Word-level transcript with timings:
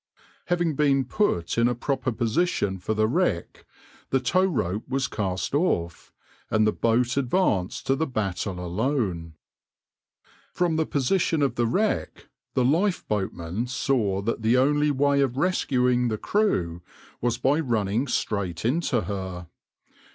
Having 0.45 0.75
been 0.77 1.05
put 1.05 1.59
in 1.59 1.67
a 1.67 1.75
proper 1.75 2.11
position 2.11 2.79
for 2.79 2.95
the 2.95 3.07
wreck 3.07 3.67
the 4.09 4.19
tow 4.19 4.43
rope 4.47 4.89
was 4.89 5.07
cast 5.07 5.53
off, 5.53 6.11
and 6.49 6.65
the 6.65 6.71
boat 6.71 7.17
advanced 7.17 7.85
to 7.85 7.95
the 7.95 8.07
battle 8.07 8.59
alone. 8.59 9.35
From 10.53 10.77
the 10.77 10.87
position 10.87 11.43
of 11.43 11.53
the 11.53 11.67
wreck 11.67 12.29
the 12.55 12.65
lifeboatmen 12.65 13.67
saw 13.69 14.23
that 14.23 14.41
the 14.41 14.57
only 14.57 14.89
way 14.89 15.21
of 15.21 15.37
rescuing 15.37 16.07
the 16.07 16.17
crew 16.17 16.81
was 17.21 17.37
by 17.37 17.59
running 17.59 18.07
straight 18.07 18.65
into 18.65 19.01
her. 19.01 19.49